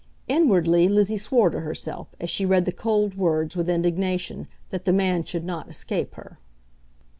[0.27, 4.93] Inwardly, Lizzie swore to herself, as she read the cold words with indignation, that the
[4.93, 6.39] man should not escape her.